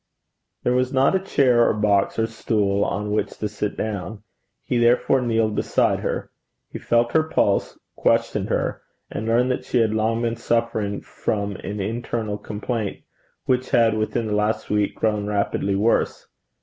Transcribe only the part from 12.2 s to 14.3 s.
complaint, which had within